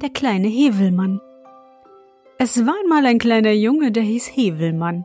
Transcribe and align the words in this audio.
Der 0.00 0.10
kleine 0.10 0.48
Hevelmann. 0.48 1.20
Es 2.38 2.64
war 2.64 2.74
einmal 2.82 3.04
ein 3.04 3.18
kleiner 3.18 3.52
Junge, 3.52 3.92
der 3.92 4.02
hieß 4.02 4.28
Hevelmann. 4.34 5.04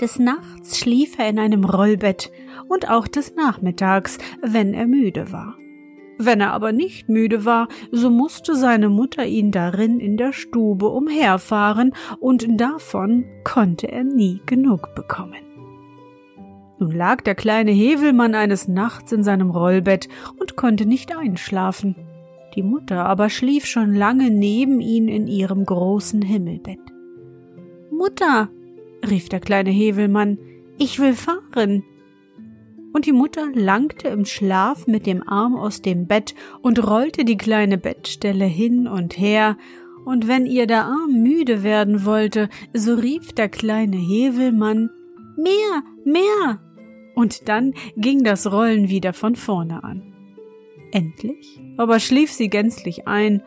Des 0.00 0.18
Nachts 0.18 0.78
schlief 0.78 1.18
er 1.18 1.28
in 1.30 1.38
einem 1.38 1.64
Rollbett 1.64 2.30
und 2.68 2.90
auch 2.90 3.08
des 3.08 3.34
Nachmittags, 3.36 4.18
wenn 4.42 4.74
er 4.74 4.86
müde 4.86 5.32
war. 5.32 5.56
Wenn 6.18 6.40
er 6.40 6.52
aber 6.52 6.72
nicht 6.72 7.08
müde 7.08 7.46
war, 7.46 7.68
so 7.90 8.10
musste 8.10 8.54
seine 8.54 8.90
Mutter 8.90 9.24
ihn 9.24 9.50
darin 9.50 9.98
in 9.98 10.16
der 10.18 10.32
Stube 10.32 10.88
umherfahren, 10.88 11.94
und 12.20 12.46
davon 12.60 13.24
konnte 13.44 13.90
er 13.90 14.04
nie 14.04 14.42
genug 14.44 14.94
bekommen. 14.94 15.42
Nun 16.78 16.90
lag 16.90 17.22
der 17.22 17.34
kleine 17.34 17.70
Hevelmann 17.70 18.34
eines 18.34 18.68
Nachts 18.68 19.12
in 19.12 19.22
seinem 19.22 19.50
Rollbett 19.50 20.08
und 20.38 20.56
konnte 20.56 20.84
nicht 20.84 21.16
einschlafen. 21.16 21.96
Die 22.54 22.62
Mutter 22.62 23.06
aber 23.06 23.30
schlief 23.30 23.66
schon 23.66 23.94
lange 23.94 24.30
neben 24.30 24.80
ihn 24.80 25.08
in 25.08 25.26
ihrem 25.26 25.64
großen 25.64 26.22
Himmelbett. 26.22 26.80
Mutter, 27.90 28.50
rief 29.08 29.28
der 29.28 29.40
kleine 29.40 29.70
Hevelmann, 29.70 30.38
ich 30.78 30.98
will 30.98 31.14
fahren. 31.14 31.84
Und 32.92 33.06
die 33.06 33.12
Mutter 33.12 33.48
langte 33.54 34.08
im 34.08 34.26
Schlaf 34.26 34.86
mit 34.86 35.06
dem 35.06 35.26
Arm 35.26 35.56
aus 35.56 35.80
dem 35.80 36.06
Bett 36.06 36.34
und 36.60 36.86
rollte 36.86 37.24
die 37.24 37.38
kleine 37.38 37.78
Bettstelle 37.78 38.44
hin 38.44 38.86
und 38.86 39.18
her, 39.18 39.56
und 40.04 40.26
wenn 40.26 40.46
ihr 40.46 40.66
der 40.66 40.84
Arm 40.86 41.22
müde 41.22 41.62
werden 41.62 42.04
wollte, 42.04 42.48
so 42.72 42.94
rief 42.94 43.32
der 43.32 43.48
kleine 43.48 43.96
Hevelmann 43.96 44.90
Mehr, 45.36 45.82
mehr. 46.04 46.60
Und 47.14 47.48
dann 47.48 47.72
ging 47.96 48.24
das 48.24 48.50
Rollen 48.50 48.88
wieder 48.88 49.12
von 49.12 49.36
vorne 49.36 49.82
an. 49.84 50.12
Endlich 50.90 51.61
aber 51.76 52.00
schlief 52.00 52.32
sie 52.32 52.48
gänzlich 52.48 53.06
ein, 53.06 53.42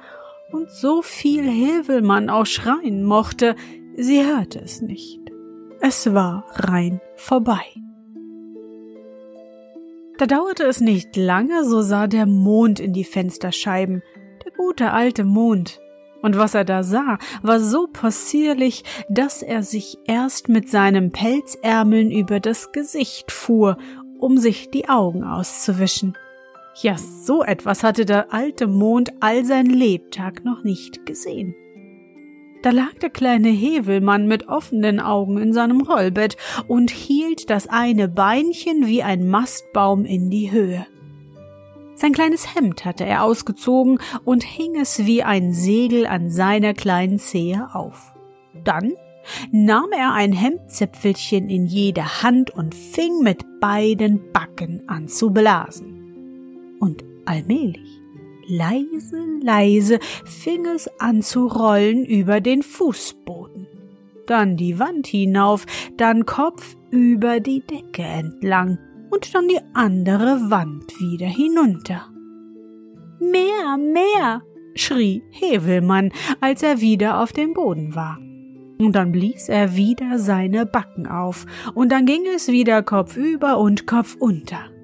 und 0.51 0.69
so 0.69 1.01
viel 1.01 1.43
Hevelmann 1.43 2.29
auch 2.29 2.45
schreien 2.45 3.03
mochte, 3.03 3.55
sie 3.97 4.23
hörte 4.23 4.59
es 4.59 4.81
nicht. 4.81 5.19
Es 5.81 6.13
war 6.13 6.45
rein 6.53 7.01
vorbei. 7.15 7.63
Da 10.17 10.27
dauerte 10.27 10.63
es 10.63 10.79
nicht 10.79 11.17
lange, 11.17 11.65
so 11.65 11.81
sah 11.81 12.07
der 12.07 12.25
Mond 12.25 12.79
in 12.79 12.93
die 12.93 13.03
Fensterscheiben, 13.03 14.01
der 14.45 14.53
gute 14.53 14.91
alte 14.91 15.25
Mond. 15.25 15.81
Und 16.21 16.37
was 16.37 16.55
er 16.55 16.63
da 16.63 16.83
sah, 16.83 17.17
war 17.43 17.59
so 17.59 17.87
possierlich, 17.91 18.83
dass 19.09 19.43
er 19.43 19.61
sich 19.61 19.97
erst 20.05 20.47
mit 20.47 20.69
seinem 20.69 21.11
Pelzärmeln 21.11 22.11
über 22.11 22.39
das 22.39 22.71
Gesicht 22.71 23.31
fuhr, 23.31 23.77
um 24.17 24.37
sich 24.37 24.71
die 24.71 24.87
Augen 24.87 25.23
auszuwischen. 25.23 26.15
Ja, 26.81 26.97
so 26.97 27.41
etwas 27.41 27.83
hatte 27.83 28.05
der 28.05 28.33
alte 28.33 28.67
Mond 28.67 29.13
all 29.21 29.45
sein 29.45 29.67
Lebtag 29.67 30.43
noch 30.43 30.63
nicht 30.63 31.05
gesehen. 31.05 31.55
Da 32.63 32.71
lag 32.71 32.95
der 33.01 33.11
kleine 33.11 33.49
Hevelmann 33.49 34.27
mit 34.27 34.49
offenen 34.49 34.99
Augen 34.99 35.37
in 35.37 35.53
seinem 35.53 35.81
Rollbett 35.81 36.35
und 36.67 36.91
hielt 36.91 37.49
das 37.49 37.67
eine 37.67 38.09
Beinchen 38.09 38.87
wie 38.87 39.03
ein 39.03 39.25
Mastbaum 39.25 40.03
in 40.03 40.29
die 40.29 40.51
Höhe. 40.51 40.85
Sein 41.93 42.11
kleines 42.11 42.55
Hemd 42.55 42.83
hatte 42.83 43.05
er 43.05 43.23
ausgezogen 43.23 43.99
und 44.25 44.43
hing 44.43 44.75
es 44.75 45.05
wie 45.05 45.23
ein 45.23 45.53
Segel 45.53 46.05
an 46.05 46.29
seiner 46.29 46.73
kleinen 46.73 47.19
Zehe 47.19 47.69
auf. 47.73 48.13
Dann 48.65 48.91
nahm 49.51 49.91
er 49.97 50.11
ein 50.11 50.33
Hemdzipfelchen 50.33 51.49
in 51.49 51.67
jede 51.67 52.21
Hand 52.21 52.51
und 52.51 52.75
fing 52.75 53.21
mit 53.21 53.45
beiden 53.61 54.33
Backen 54.33 54.83
an 54.87 55.07
zu 55.07 55.31
blasen 55.31 55.94
und 56.79 57.03
allmählich, 57.25 58.01
leise, 58.47 59.23
leise 59.41 59.99
fing 60.25 60.65
es 60.65 60.89
an 60.99 61.21
zu 61.21 61.47
rollen 61.47 62.05
über 62.05 62.41
den 62.41 62.63
Fußboden. 62.63 63.67
Dann 64.27 64.57
die 64.57 64.79
Wand 64.79 65.07
hinauf, 65.07 65.65
dann 65.97 66.25
Kopf 66.25 66.75
über 66.91 67.39
die 67.39 67.61
Decke 67.61 68.03
entlang 68.03 68.79
und 69.11 69.33
dann 69.33 69.47
die 69.47 69.59
andere 69.73 70.49
Wand 70.49 70.99
wieder 70.99 71.27
hinunter. 71.27 72.09
Mehr, 73.19 73.77
mehr, 73.77 74.41
schrie 74.75 75.23
Hevelmann, 75.31 76.11
als 76.41 76.63
er 76.63 76.81
wieder 76.81 77.21
auf 77.21 77.31
dem 77.31 77.53
Boden 77.53 77.95
war. 77.95 78.19
Und 78.77 78.93
dann 78.93 79.13
blies 79.13 79.47
er 79.47 79.75
wieder 79.77 80.19
seine 80.19 80.65
Backen 80.65 81.07
auf, 81.07 81.45
und 81.75 81.91
dann 81.93 82.05
ging 82.05 82.25
es 82.35 82.49
wieder 82.49 82.83
kopfüber 82.83 83.57
und 83.57 83.87
kopfunter. 83.87 84.74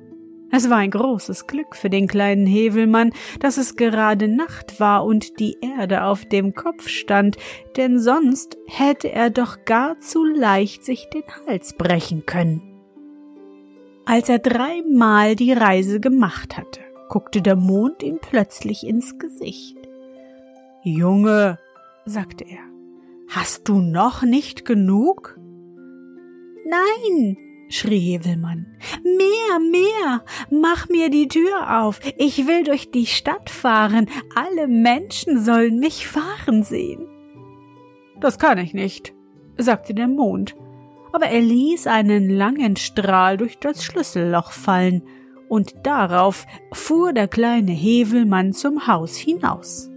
Es 0.52 0.70
war 0.70 0.78
ein 0.78 0.92
großes 0.92 1.48
Glück 1.48 1.78
für 1.78 1.90
den 1.90 2.08
kleinen 2.08 2.46
Hevelmann, 2.46 3.14
dass 3.40 3.58
es 3.58 3.78
gerade 3.78 4.28
Nacht 4.28 4.82
war 4.82 5.06
und 5.06 5.40
die 5.40 5.58
Erde 5.62 6.04
auf 6.04 6.26
dem 6.26 6.54
Kopf 6.54 6.90
stand, 6.90 7.38
denn 7.78 8.00
sonst 8.00 8.58
hätte 8.68 9.10
er 9.12 9.30
doch 9.30 9.64
gar 9.64 9.98
zu 10.00 10.26
leicht 10.26 10.84
sich 10.84 11.10
den 11.10 11.24
Hals 11.48 11.74
brechen 11.74 12.26
können. 12.26 12.62
Als 14.06 14.28
er 14.28 14.40
dreimal 14.40 15.38
die 15.38 15.54
Reise 15.54 16.02
gemacht 16.02 16.58
hatte, 16.58 16.82
guckte 17.08 17.42
der 17.42 17.56
Mond 17.56 18.04
ihm 18.04 18.20
plötzlich 18.20 18.86
ins 18.86 19.18
Gesicht. 19.20 19.78
Junge, 20.84 21.60
sagte 22.06 22.44
er, 22.44 22.64
hast 23.30 23.70
du 23.70 23.80
noch 23.80 24.24
nicht 24.24 24.66
genug? 24.66 25.40
Nein, 26.66 27.38
schrie 27.72 28.00
Hevelmann. 28.00 28.66
Mehr, 29.04 29.60
mehr, 29.60 30.24
mach 30.50 30.90
mir 30.90 31.10
die 31.10 31.28
Tür 31.28 31.82
auf, 31.82 32.00
ich 32.18 32.48
will 32.48 32.64
durch 32.64 32.92
die 32.92 33.06
Stadt 33.06 33.50
fahren, 33.50 34.08
alle 34.36 34.68
Menschen 34.68 35.44
sollen 35.44 35.80
mich 35.80 36.08
fahren 36.08 36.64
sehen. 36.64 37.08
Das 38.20 38.38
kann 38.38 38.58
ich 38.58 38.74
nicht, 38.74 39.14
sagte 39.58 39.94
der 39.94 40.08
Mond, 40.08 40.56
aber 41.12 41.28
er 41.28 41.42
ließ 41.42 41.88
einen 41.88 42.30
langen 42.30 42.76
Strahl 42.76 43.38
durch 43.38 43.58
das 43.58 43.84
Schlüsselloch 43.84 44.52
fallen, 44.52 45.04
und 45.50 45.86
darauf 45.86 46.46
fuhr 46.72 47.12
der 47.12 47.28
kleine 47.28 47.74
Hevelmann 47.74 48.54
zum 48.54 48.88
Haus 48.88 49.18
hinaus. 49.18 49.90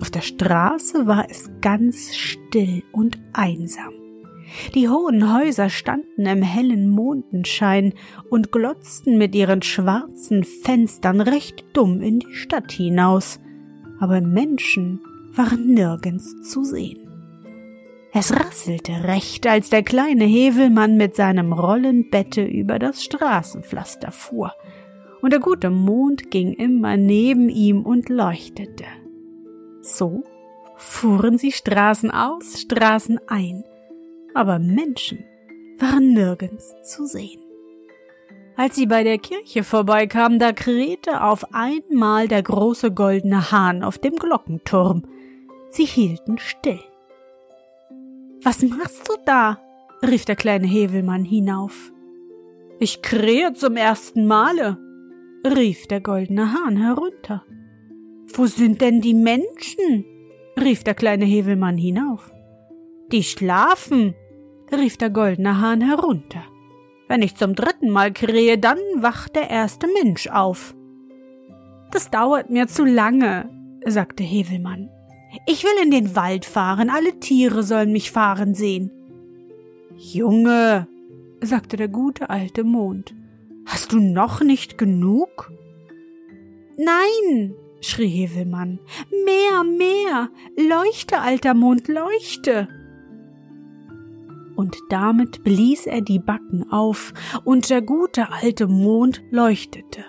Auf 0.00 0.10
der 0.10 0.22
Straße 0.22 1.06
war 1.06 1.26
es 1.28 1.50
ganz 1.60 2.16
still 2.16 2.82
und 2.90 3.18
einsam. 3.34 3.99
Die 4.74 4.88
hohen 4.88 5.32
Häuser 5.32 5.68
standen 5.68 6.26
im 6.26 6.42
hellen 6.42 6.90
Mondenschein 6.90 7.94
und 8.30 8.52
glotzten 8.52 9.18
mit 9.18 9.34
ihren 9.34 9.62
schwarzen 9.62 10.44
Fenstern 10.44 11.20
recht 11.20 11.64
dumm 11.72 12.00
in 12.00 12.20
die 12.20 12.34
Stadt 12.34 12.72
hinaus, 12.72 13.40
aber 14.00 14.20
Menschen 14.20 15.00
waren 15.34 15.74
nirgends 15.74 16.40
zu 16.42 16.64
sehen. 16.64 17.10
Es 18.12 18.34
rasselte 18.34 19.04
recht, 19.04 19.46
als 19.46 19.70
der 19.70 19.84
kleine 19.84 20.24
Hevelmann 20.24 20.96
mit 20.96 21.14
seinem 21.14 21.52
Rollenbette 21.52 22.44
über 22.44 22.80
das 22.80 23.04
Straßenpflaster 23.04 24.10
fuhr, 24.10 24.52
und 25.22 25.32
der 25.32 25.40
gute 25.40 25.70
Mond 25.70 26.30
ging 26.30 26.54
immer 26.54 26.96
neben 26.96 27.48
ihm 27.48 27.84
und 27.84 28.08
leuchtete. 28.08 28.84
So 29.80 30.24
fuhren 30.76 31.38
sie 31.38 31.52
Straßen 31.52 32.10
aus, 32.10 32.60
Straßen 32.62 33.20
ein, 33.28 33.64
aber 34.34 34.58
Menschen 34.58 35.24
waren 35.78 36.12
nirgends 36.12 36.74
zu 36.82 37.06
sehen. 37.06 37.40
Als 38.56 38.76
sie 38.76 38.86
bei 38.86 39.04
der 39.04 39.18
Kirche 39.18 39.64
vorbeikamen, 39.64 40.38
da 40.38 40.52
krähte 40.52 41.22
auf 41.24 41.54
einmal 41.54 42.28
der 42.28 42.42
große 42.42 42.92
goldene 42.92 43.50
Hahn 43.50 43.82
auf 43.82 43.98
dem 43.98 44.16
Glockenturm. 44.16 45.04
Sie 45.70 45.86
hielten 45.86 46.38
still. 46.38 46.80
Was 48.42 48.62
machst 48.62 49.08
du 49.08 49.14
da? 49.24 49.58
rief 50.02 50.24
der 50.24 50.36
kleine 50.36 50.66
Hevelmann 50.66 51.24
hinauf. 51.24 51.92
Ich 52.78 53.02
krähe 53.02 53.52
zum 53.52 53.76
ersten 53.76 54.26
Male, 54.26 54.78
rief 55.46 55.86
der 55.86 56.00
goldene 56.00 56.52
Hahn 56.52 56.76
herunter. 56.76 57.44
Wo 58.34 58.46
sind 58.46 58.80
denn 58.80 59.00
die 59.00 59.14
Menschen? 59.14 60.04
rief 60.58 60.84
der 60.84 60.94
kleine 60.94 61.24
Hevelmann 61.24 61.76
hinauf. 61.76 62.30
Die 63.12 63.24
schlafen, 63.24 64.14
rief 64.72 64.96
der 64.96 65.10
goldene 65.10 65.60
Hahn 65.60 65.80
herunter. 65.80 66.44
Wenn 67.08 67.22
ich 67.22 67.34
zum 67.34 67.56
dritten 67.56 67.90
Mal 67.90 68.12
krähe, 68.12 68.56
dann 68.56 68.78
wacht 68.98 69.34
der 69.34 69.50
erste 69.50 69.88
Mensch 70.00 70.28
auf. 70.28 70.76
Das 71.90 72.10
dauert 72.10 72.50
mir 72.50 72.68
zu 72.68 72.84
lange, 72.84 73.50
sagte 73.84 74.22
Hevelmann. 74.22 74.88
Ich 75.46 75.64
will 75.64 75.82
in 75.82 75.90
den 75.90 76.14
Wald 76.14 76.44
fahren, 76.44 76.88
alle 76.88 77.18
Tiere 77.18 77.64
sollen 77.64 77.90
mich 77.90 78.12
fahren 78.12 78.54
sehen. 78.54 78.92
Junge, 79.96 80.86
sagte 81.40 81.76
der 81.76 81.88
gute 81.88 82.30
alte 82.30 82.62
Mond, 82.62 83.12
hast 83.66 83.92
du 83.92 83.98
noch 83.98 84.40
nicht 84.40 84.78
genug? 84.78 85.50
Nein, 86.76 87.54
schrie 87.80 88.08
Hevelmann, 88.08 88.78
mehr, 89.24 89.64
mehr, 89.64 90.30
leuchte, 90.56 91.18
alter 91.18 91.54
Mond, 91.54 91.88
leuchte 91.88 92.68
und 94.60 94.76
damit 94.90 95.42
blies 95.42 95.86
er 95.86 96.02
die 96.02 96.18
Backen 96.18 96.70
auf, 96.70 97.14
und 97.44 97.70
der 97.70 97.80
gute 97.80 98.30
alte 98.30 98.66
Mond 98.66 99.22
leuchtete. 99.30 100.04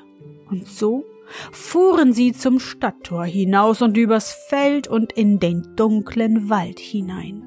Und 0.49 0.67
so 0.67 1.05
fuhren 1.53 2.11
sie 2.11 2.33
zum 2.33 2.59
Stadttor 2.59 3.23
hinaus 3.23 3.81
und 3.81 3.95
übers 3.95 4.33
Feld 4.49 4.89
und 4.89 5.13
in 5.13 5.39
den 5.39 5.77
dunklen 5.77 6.49
Wald 6.49 6.79
hinein. 6.79 7.45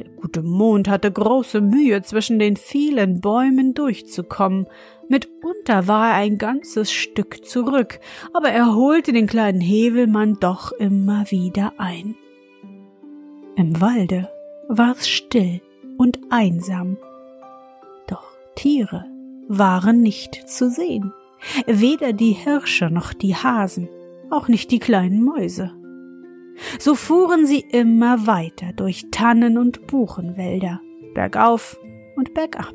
Der 0.00 0.08
gute 0.08 0.42
Mond 0.42 0.88
hatte 0.88 1.12
große 1.12 1.60
Mühe, 1.60 2.00
zwischen 2.00 2.38
den 2.38 2.56
vielen 2.56 3.20
Bäumen 3.20 3.74
durchzukommen. 3.74 4.68
Mitunter 5.10 5.86
war 5.86 6.12
er 6.12 6.14
ein 6.14 6.38
ganzes 6.38 6.90
Stück 6.90 7.44
zurück, 7.44 8.00
aber 8.32 8.48
er 8.48 8.74
holte 8.74 9.12
den 9.12 9.26
kleinen 9.26 9.60
Hevelmann 9.60 10.38
doch 10.40 10.72
immer 10.72 11.30
wieder 11.30 11.74
ein. 11.76 12.14
Im 13.54 13.78
Walde 13.82 14.30
war 14.68 14.94
es 14.96 15.08
still 15.08 15.60
und 15.96 16.20
einsam. 16.30 16.98
Doch 18.06 18.24
Tiere 18.54 19.04
waren 19.48 20.02
nicht 20.02 20.48
zu 20.48 20.70
sehen, 20.70 21.12
weder 21.66 22.12
die 22.12 22.32
Hirsche 22.32 22.90
noch 22.90 23.12
die 23.14 23.34
Hasen, 23.34 23.88
auch 24.30 24.48
nicht 24.48 24.70
die 24.70 24.78
kleinen 24.78 25.24
Mäuse. 25.24 25.72
So 26.78 26.94
fuhren 26.94 27.46
sie 27.46 27.60
immer 27.60 28.26
weiter 28.26 28.72
durch 28.74 29.06
Tannen 29.10 29.56
und 29.58 29.86
Buchenwälder, 29.86 30.80
bergauf 31.14 31.78
und 32.16 32.34
bergab. 32.34 32.74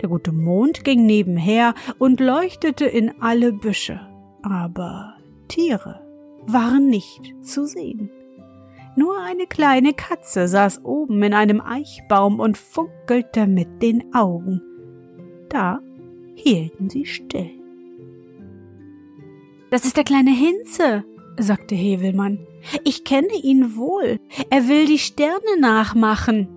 Der 0.00 0.08
gute 0.08 0.32
Mond 0.32 0.84
ging 0.84 1.06
nebenher 1.06 1.74
und 1.98 2.20
leuchtete 2.20 2.84
in 2.84 3.14
alle 3.22 3.52
Büsche, 3.52 4.00
aber 4.42 5.14
Tiere 5.48 6.00
waren 6.46 6.88
nicht 6.88 7.32
zu 7.42 7.66
sehen. 7.66 8.10
Nur 8.96 9.18
eine 9.18 9.46
kleine 9.46 9.92
Katze 9.92 10.46
saß 10.46 10.84
oben 10.84 11.22
in 11.22 11.34
einem 11.34 11.60
Eichbaum 11.60 12.38
und 12.38 12.56
funkelte 12.56 13.46
mit 13.46 13.82
den 13.82 14.14
Augen. 14.14 14.62
Da 15.48 15.80
hielten 16.36 16.88
sie 16.88 17.06
still. 17.06 17.50
Das 19.70 19.84
ist 19.84 19.96
der 19.96 20.04
kleine 20.04 20.30
Hinze, 20.30 21.04
sagte 21.36 21.74
Hevelmann. 21.74 22.46
Ich 22.84 23.04
kenne 23.04 23.34
ihn 23.42 23.76
wohl. 23.76 24.20
Er 24.50 24.68
will 24.68 24.86
die 24.86 24.98
Sterne 24.98 25.58
nachmachen. 25.58 26.48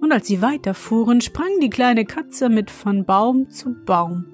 Und 0.00 0.12
als 0.12 0.26
sie 0.26 0.42
weiterfuhren, 0.42 1.20
sprang 1.20 1.60
die 1.60 1.70
kleine 1.70 2.04
Katze 2.04 2.48
mit 2.48 2.70
von 2.70 3.04
Baum 3.04 3.50
zu 3.50 3.74
Baum. 3.84 4.26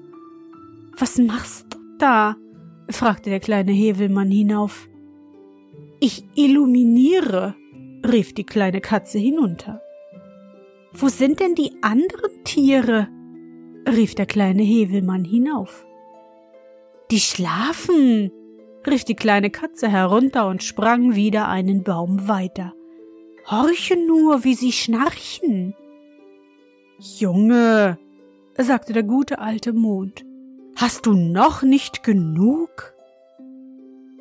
Was 0.97 1.17
machst 1.17 1.73
du 1.73 1.77
da? 1.97 2.35
fragte 2.89 3.29
der 3.29 3.39
kleine 3.39 3.71
Hevelmann 3.71 4.31
hinauf. 4.31 4.89
Ich 6.01 6.23
illuminiere, 6.35 7.55
rief 8.05 8.33
die 8.33 8.45
kleine 8.45 8.79
Katze 8.79 9.17
hinunter. 9.17 9.81
Wo 10.93 11.09
sind 11.09 11.41
denn 11.41 11.55
die 11.55 11.73
anderen 11.81 12.43
Tiere? 12.45 13.09
rief 13.87 14.15
der 14.15 14.25
kleine 14.25 14.63
Hevelmann 14.63 15.25
hinauf. 15.25 15.85
Die 17.11 17.19
schlafen, 17.19 18.31
rief 18.87 19.03
die 19.03 19.15
kleine 19.15 19.49
Katze 19.49 19.89
herunter 19.89 20.47
und 20.47 20.63
sprang 20.63 21.15
wieder 21.15 21.47
einen 21.49 21.83
Baum 21.83 22.27
weiter. 22.27 22.73
Horche 23.45 23.97
nur, 23.97 24.43
wie 24.43 24.53
sie 24.53 24.71
schnarchen. 24.71 25.75
Junge, 26.99 27.97
sagte 28.57 28.93
der 28.93 29.03
gute 29.03 29.39
alte 29.39 29.73
Mond, 29.73 30.23
hast 30.75 31.05
du 31.05 31.13
noch 31.13 31.61
nicht 31.61 32.03
genug? 32.03 32.93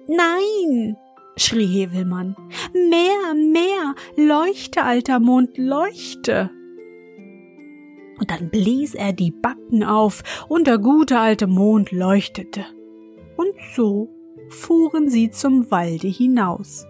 Nein, 0.08 0.96
schrie 1.38 1.66
Hevelmann. 1.66 2.36
Mehr, 2.72 3.34
mehr, 3.34 3.94
leuchte, 4.16 4.82
alter 4.84 5.20
Mond, 5.20 5.56
leuchte. 5.56 6.50
Und 8.18 8.30
dann 8.30 8.50
blies 8.50 8.94
er 8.94 9.12
die 9.12 9.30
Backen 9.30 9.84
auf, 9.84 10.22
und 10.48 10.66
der 10.66 10.78
gute 10.78 11.18
alte 11.18 11.46
Mond 11.46 11.92
leuchtete. 11.92 12.64
Und 13.36 13.54
so 13.74 14.08
fuhren 14.48 15.08
sie 15.08 15.30
zum 15.30 15.70
Walde 15.70 16.08
hinaus. 16.08 16.84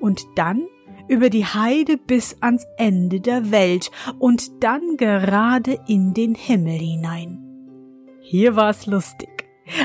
Und 0.00 0.26
dann 0.36 0.66
über 1.08 1.30
die 1.30 1.46
Heide 1.46 1.96
bis 1.96 2.36
ans 2.40 2.66
Ende 2.76 3.20
der 3.20 3.50
Welt 3.50 3.90
und 4.18 4.62
dann 4.62 4.96
gerade 4.96 5.78
in 5.88 6.12
den 6.12 6.34
Himmel 6.34 6.78
hinein. 6.78 7.42
Hier 8.20 8.56
war's 8.56 8.86
lustig. 8.86 9.37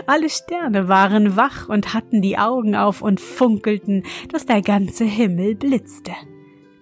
Alle 0.06 0.30
Sterne 0.30 0.88
waren 0.88 1.35
wach 1.35 1.69
und 1.69 1.94
hatten 1.94 2.21
die 2.21 2.38
Augen 2.38 2.75
auf 2.75 3.01
und 3.01 3.19
funkelten, 3.19 4.03
dass 4.31 4.45
der 4.45 4.62
ganze 4.62 5.06
Himmel 5.06 5.56
blitzte. 5.56 6.12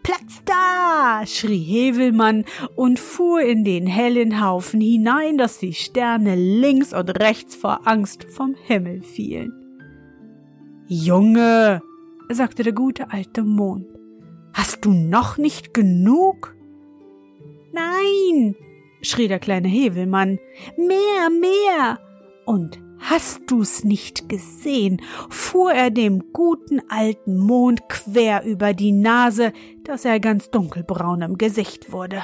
Platz 0.04 0.42
da! 0.46 1.26
schrie 1.26 1.64
Hevelmann 1.64 2.46
und 2.76 3.00
fuhr 3.00 3.42
in 3.42 3.64
den 3.64 3.86
hellen 3.86 4.44
Haufen 4.44 4.82
hinein, 4.82 5.38
dass 5.38 5.60
die 5.60 5.74
Sterne 5.74 6.36
links 6.36 6.94
und 6.94 7.10
rechts 7.20 7.56
vor 7.56 7.88
Angst 7.88 8.26
vom 8.26 8.56
Himmel 8.66 9.02
fielen. 9.02 9.54
Junge, 10.88 11.82
sagte 12.30 12.64
der 12.64 12.74
gute 12.74 13.12
alte 13.12 13.44
Mond, 13.44 13.86
hast 14.54 14.84
du 14.86 14.92
noch 14.92 15.38
nicht 15.38 15.74
genug? 15.74 16.56
Nein, 17.72 18.56
schrie 19.02 19.28
der 19.28 19.40
kleine 19.40 19.68
Hevelmann, 19.68 20.40
mehr, 20.78 21.30
mehr. 21.30 22.00
Und 22.46 22.82
Hast 23.02 23.42
du's 23.48 23.84
nicht 23.84 24.30
gesehen? 24.30 25.02
fuhr 25.30 25.74
er 25.74 25.90
dem 25.90 26.32
guten 26.34 26.82
alten 26.88 27.38
Mond 27.38 27.90
quer 27.90 28.44
über 28.46 28.74
die 28.74 28.92
Nase, 28.92 29.54
dass 29.84 30.06
er 30.06 30.20
ganz 30.20 30.52
dunkelbraun 30.52 31.22
im 31.24 31.38
Gesicht 31.38 31.92
wurde. 31.92 32.24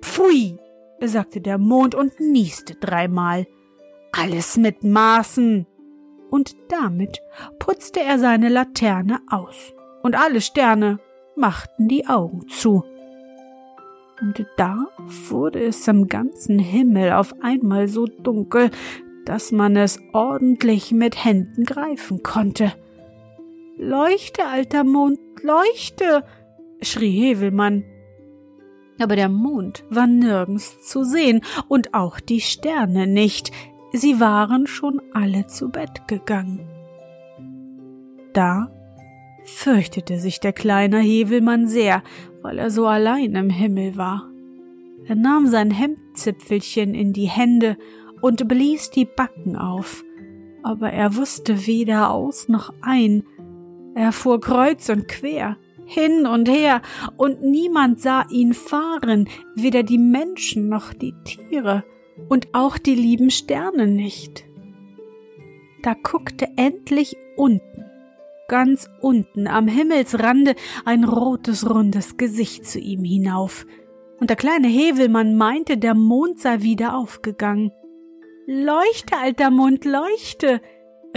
Pfui, 0.00 0.58
sagte 1.00 1.40
der 1.40 1.58
Mond 1.58 1.94
und 1.94 2.20
nieste 2.20 2.76
dreimal. 2.76 3.46
Alles 4.12 4.56
mit 4.56 4.84
Maßen. 4.84 5.66
Und 6.30 6.56
damit 6.68 7.20
putzte 7.58 8.00
er 8.00 8.18
seine 8.18 8.48
Laterne 8.48 9.20
aus, 9.28 9.74
und 10.02 10.16
alle 10.16 10.40
Sterne 10.40 10.98
machten 11.36 11.88
die 11.88 12.06
Augen 12.06 12.48
zu. 12.48 12.84
Und 14.20 14.46
da 14.56 14.86
wurde 15.28 15.60
es 15.60 15.88
am 15.88 16.08
ganzen 16.08 16.58
Himmel 16.58 17.12
auf 17.12 17.34
einmal 17.42 17.88
so 17.88 18.06
dunkel, 18.06 18.70
dass 19.24 19.52
man 19.52 19.76
es 19.76 20.00
ordentlich 20.12 20.92
mit 20.92 21.24
Händen 21.24 21.64
greifen 21.64 22.22
konnte. 22.22 22.72
Leuchte, 23.76 24.46
alter 24.46 24.84
Mond, 24.84 25.18
leuchte, 25.42 26.24
schrie 26.80 27.10
Hevelmann. 27.10 27.84
Aber 29.00 29.16
der 29.16 29.28
Mond 29.28 29.84
war 29.90 30.06
nirgends 30.06 30.80
zu 30.86 31.04
sehen 31.04 31.40
und 31.68 31.94
auch 31.94 32.20
die 32.20 32.40
Sterne 32.40 33.06
nicht, 33.06 33.50
sie 33.92 34.20
waren 34.20 34.66
schon 34.66 35.00
alle 35.12 35.46
zu 35.46 35.70
Bett 35.70 36.06
gegangen. 36.06 36.68
Da 38.32 38.70
fürchtete 39.44 40.18
sich 40.18 40.40
der 40.40 40.52
kleine 40.52 40.98
Hevelmann 40.98 41.66
sehr, 41.66 42.02
weil 42.42 42.58
er 42.58 42.70
so 42.70 42.86
allein 42.86 43.34
im 43.34 43.50
Himmel 43.50 43.96
war. 43.96 44.28
Er 45.06 45.16
nahm 45.16 45.46
sein 45.46 45.70
Hemdzipfelchen 45.70 46.94
in 46.94 47.12
die 47.12 47.28
Hände 47.28 47.76
und 48.24 48.48
blies 48.48 48.88
die 48.88 49.04
Backen 49.04 49.54
auf, 49.54 50.02
aber 50.62 50.90
er 50.90 51.14
wusste 51.14 51.66
weder 51.66 52.10
aus 52.10 52.48
noch 52.48 52.72
ein. 52.80 53.22
Er 53.94 54.12
fuhr 54.12 54.40
kreuz 54.40 54.88
und 54.88 55.08
quer, 55.08 55.58
hin 55.84 56.24
und 56.26 56.48
her, 56.48 56.80
und 57.18 57.42
niemand 57.42 58.00
sah 58.00 58.24
ihn 58.30 58.54
fahren, 58.54 59.28
weder 59.54 59.82
die 59.82 59.98
Menschen 59.98 60.70
noch 60.70 60.94
die 60.94 61.12
Tiere. 61.24 61.84
und 62.30 62.54
auch 62.54 62.78
die 62.78 62.94
lieben 62.94 63.30
Sterne 63.30 63.86
nicht. 63.88 64.44
Da 65.82 65.94
guckte 65.94 66.48
endlich 66.56 67.16
unten, 67.36 67.84
ganz 68.48 68.88
unten 69.02 69.48
am 69.48 69.68
Himmelsrande 69.68 70.54
ein 70.86 71.04
rotes, 71.04 71.68
rundes 71.68 72.16
Gesicht 72.16 72.64
zu 72.64 72.78
ihm 72.78 73.04
hinauf, 73.04 73.66
und 74.18 74.30
der 74.30 74.36
kleine 74.36 74.68
Hevelmann 74.68 75.36
meinte, 75.36 75.76
der 75.76 75.94
Mond 75.94 76.40
sei 76.40 76.62
wieder 76.62 76.96
aufgegangen. 76.96 77.72
Leuchte, 78.46 79.16
alter 79.16 79.50
Mond, 79.50 79.86
leuchte, 79.86 80.60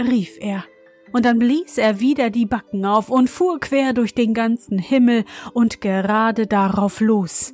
rief 0.00 0.38
er, 0.40 0.64
und 1.12 1.26
dann 1.26 1.38
blies 1.38 1.76
er 1.76 2.00
wieder 2.00 2.30
die 2.30 2.46
Backen 2.46 2.86
auf 2.86 3.10
und 3.10 3.28
fuhr 3.28 3.60
quer 3.60 3.92
durch 3.92 4.14
den 4.14 4.32
ganzen 4.32 4.78
Himmel 4.78 5.24
und 5.52 5.82
gerade 5.82 6.46
darauf 6.46 7.00
los. 7.00 7.52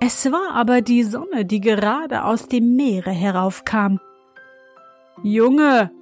Es 0.00 0.30
war 0.32 0.54
aber 0.54 0.80
die 0.80 1.04
Sonne, 1.04 1.44
die 1.44 1.60
gerade 1.60 2.24
aus 2.24 2.48
dem 2.48 2.74
Meere 2.74 3.10
heraufkam. 3.10 4.00
Junge, 5.22 5.92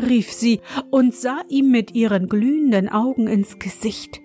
rief 0.00 0.32
sie 0.32 0.60
und 0.90 1.14
sah 1.14 1.40
ihm 1.48 1.70
mit 1.70 1.94
ihren 1.94 2.28
glühenden 2.28 2.88
Augen 2.88 3.28
ins 3.28 3.58
Gesicht. 3.58 4.20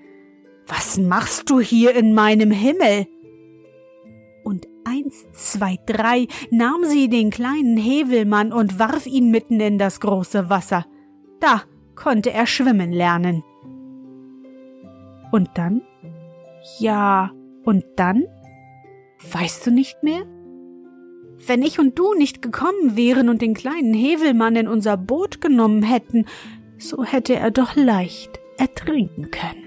Was 0.68 0.98
machst 0.98 1.50
du 1.50 1.60
hier 1.60 1.96
in 1.96 2.13
meinem 2.13 2.50
Himmel? 2.50 3.08
Eins, 5.06 5.26
zwei, 5.34 5.78
drei 5.86 6.28
nahm 6.50 6.84
sie 6.84 7.10
den 7.10 7.30
kleinen 7.30 7.78
Hevelmann 7.78 8.52
und 8.52 8.80
warf 8.80 9.06
ihn 9.06 9.30
mitten 9.30 9.60
in 9.60 9.78
das 9.78 10.00
große 10.00 10.50
Wasser. 10.50 10.86
Da 11.40 11.62
konnte 11.94 12.32
er 12.32 12.48
schwimmen 12.48 12.92
lernen. 12.92 13.44
Und 15.32 15.50
dann? 15.56 15.82
Ja, 16.80 17.32
und 17.64 17.84
dann? 17.98 18.24
Weißt 19.32 19.68
du 19.68 19.72
nicht 19.72 20.02
mehr? 20.02 20.26
Wenn 21.46 21.62
ich 21.62 21.80
und 21.80 22.00
du 22.00 22.14
nicht 22.16 22.42
gekommen 22.42 22.96
wären 22.96 23.30
und 23.30 23.42
den 23.42 23.54
kleinen 23.54 23.94
Hevelmann 23.94 24.56
in 24.56 24.68
unser 24.68 24.98
Boot 24.98 25.40
genommen 25.40 25.84
hätten, 25.84 26.26
so 26.78 27.04
hätte 27.04 27.36
er 27.36 27.52
doch 27.52 27.76
leicht 27.76 28.40
ertrinken 28.58 29.30
können. 29.30 29.64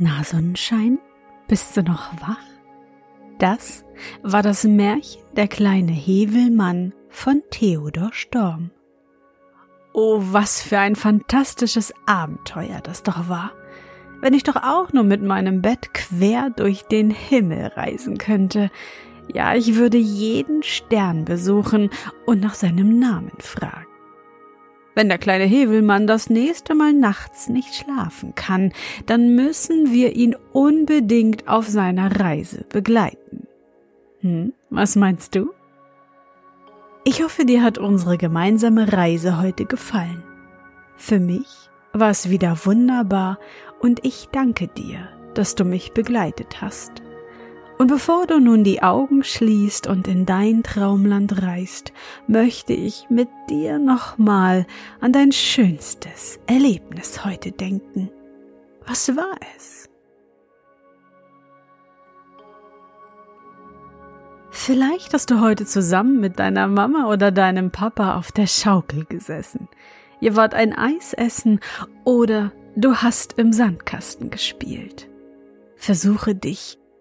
Na, 0.00 0.22
Sonnenschein, 0.22 1.00
bist 1.48 1.76
du 1.76 1.82
noch 1.82 2.12
wach? 2.20 2.38
Das 3.40 3.84
war 4.22 4.44
das 4.44 4.62
Märchen 4.62 5.22
Der 5.34 5.48
kleine 5.48 5.90
Hevelmann 5.90 6.94
von 7.08 7.42
Theodor 7.50 8.10
Storm. 8.12 8.70
Oh, 9.92 10.20
was 10.20 10.62
für 10.62 10.78
ein 10.78 10.94
fantastisches 10.94 11.92
Abenteuer 12.06 12.80
das 12.80 13.02
doch 13.02 13.28
war. 13.28 13.50
Wenn 14.20 14.34
ich 14.34 14.44
doch 14.44 14.54
auch 14.54 14.92
nur 14.92 15.02
mit 15.02 15.20
meinem 15.20 15.62
Bett 15.62 15.92
quer 15.92 16.50
durch 16.50 16.84
den 16.84 17.10
Himmel 17.10 17.66
reisen 17.66 18.18
könnte. 18.18 18.70
Ja, 19.26 19.56
ich 19.56 19.74
würde 19.74 19.98
jeden 19.98 20.62
Stern 20.62 21.24
besuchen 21.24 21.90
und 22.24 22.38
nach 22.38 22.54
seinem 22.54 23.00
Namen 23.00 23.32
fragen. 23.40 23.87
Wenn 24.98 25.08
der 25.08 25.18
kleine 25.18 25.44
Hebelmann 25.44 26.08
das 26.08 26.28
nächste 26.28 26.74
Mal 26.74 26.92
nachts 26.92 27.48
nicht 27.48 27.72
schlafen 27.72 28.34
kann, 28.34 28.72
dann 29.06 29.36
müssen 29.36 29.92
wir 29.92 30.16
ihn 30.16 30.34
unbedingt 30.52 31.46
auf 31.46 31.68
seiner 31.68 32.18
Reise 32.18 32.64
begleiten. 32.68 33.46
Hm, 34.22 34.54
was 34.70 34.96
meinst 34.96 35.36
du? 35.36 35.50
Ich 37.04 37.22
hoffe, 37.22 37.44
dir 37.44 37.62
hat 37.62 37.78
unsere 37.78 38.18
gemeinsame 38.18 38.92
Reise 38.92 39.40
heute 39.40 39.66
gefallen. 39.66 40.24
Für 40.96 41.20
mich 41.20 41.46
war 41.92 42.10
es 42.10 42.28
wieder 42.28 42.58
wunderbar 42.64 43.38
und 43.78 44.04
ich 44.04 44.26
danke 44.32 44.66
dir, 44.66 45.10
dass 45.34 45.54
du 45.54 45.64
mich 45.64 45.92
begleitet 45.92 46.60
hast. 46.60 47.02
Und 47.78 47.86
bevor 47.86 48.26
du 48.26 48.40
nun 48.40 48.64
die 48.64 48.82
Augen 48.82 49.22
schließt 49.22 49.86
und 49.86 50.08
in 50.08 50.26
dein 50.26 50.64
Traumland 50.64 51.42
reist, 51.42 51.92
möchte 52.26 52.72
ich 52.72 53.06
mit 53.08 53.28
dir 53.48 53.78
nochmal 53.78 54.66
an 55.00 55.12
dein 55.12 55.30
schönstes 55.30 56.40
Erlebnis 56.48 57.24
heute 57.24 57.52
denken. 57.52 58.10
Was 58.84 59.16
war 59.16 59.36
es? 59.56 59.88
Vielleicht 64.50 65.14
hast 65.14 65.30
du 65.30 65.40
heute 65.40 65.64
zusammen 65.64 66.18
mit 66.18 66.40
deiner 66.40 66.66
Mama 66.66 67.08
oder 67.12 67.30
deinem 67.30 67.70
Papa 67.70 68.16
auf 68.16 68.32
der 68.32 68.48
Schaukel 68.48 69.04
gesessen. 69.04 69.68
Ihr 70.20 70.34
wart 70.34 70.52
ein 70.52 70.72
Eis 70.76 71.12
essen 71.12 71.60
oder 72.04 72.50
du 72.74 72.96
hast 72.96 73.34
im 73.38 73.52
Sandkasten 73.52 74.30
gespielt. 74.30 75.08
Versuche 75.76 76.34
dich 76.34 76.76